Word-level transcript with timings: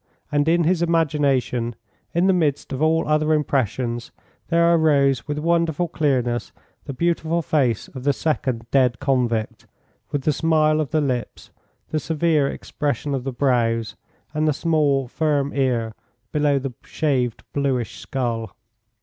And 0.31 0.47
in 0.49 0.63
his 0.63 0.81
imagination 0.81 1.75
in 2.11 2.25
the 2.25 2.33
midst 2.33 2.73
of 2.73 2.81
all 2.81 3.07
other 3.07 3.33
impressions 3.35 4.11
there 4.47 4.73
arose 4.73 5.27
with 5.27 5.37
wonderful 5.37 5.87
clearness 5.87 6.51
the 6.85 6.91
beautiful 6.93 7.43
face 7.43 7.87
of 7.89 8.03
the 8.03 8.11
second 8.11 8.65
dead 8.71 8.99
convict, 8.99 9.67
with 10.09 10.23
the 10.23 10.33
smile 10.33 10.81
of 10.81 10.89
the 10.89 11.01
lips, 11.01 11.51
the 11.89 11.99
severe 11.99 12.47
expression 12.47 13.13
of 13.13 13.25
the 13.25 13.31
brows, 13.31 13.95
and 14.33 14.47
the 14.47 14.53
small, 14.53 15.07
firm 15.07 15.53
ear 15.53 15.93
below 16.31 16.57
the 16.57 16.73
shaved 16.83 17.43
bluish 17.53 17.99
skull. 17.99 18.55